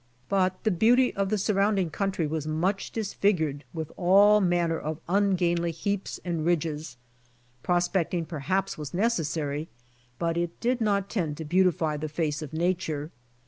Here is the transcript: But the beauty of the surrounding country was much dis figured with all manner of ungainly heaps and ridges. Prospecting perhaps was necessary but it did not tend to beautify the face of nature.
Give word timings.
But 0.29 0.63
the 0.63 0.71
beauty 0.71 1.13
of 1.15 1.29
the 1.29 1.37
surrounding 1.37 1.91
country 1.91 2.25
was 2.25 2.47
much 2.47 2.89
dis 2.89 3.13
figured 3.13 3.65
with 3.71 3.91
all 3.97 4.41
manner 4.41 4.79
of 4.79 4.99
ungainly 5.07 5.69
heaps 5.69 6.19
and 6.25 6.43
ridges. 6.43 6.97
Prospecting 7.61 8.25
perhaps 8.25 8.79
was 8.79 8.95
necessary 8.95 9.67
but 10.17 10.37
it 10.37 10.59
did 10.59 10.81
not 10.81 11.07
tend 11.07 11.37
to 11.37 11.45
beautify 11.45 11.97
the 11.97 12.09
face 12.09 12.41
of 12.41 12.51
nature. 12.51 13.11